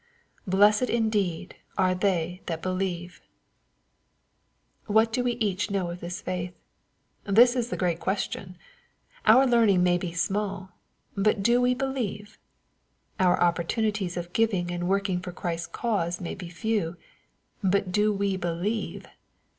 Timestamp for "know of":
5.69-5.99